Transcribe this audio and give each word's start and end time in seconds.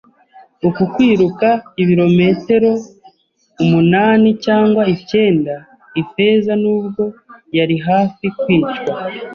Uku 0.67 0.81
kwiruka 0.93 1.47
ibirometero 1.81 2.71
umunani 3.63 4.29
cyangwa 4.45 4.83
icyenda. 4.95 5.53
Ifeza, 6.01 6.51
nubwo 6.63 7.03
yari 7.57 7.75
hafi 7.87 8.25
kwicwa 8.39 8.89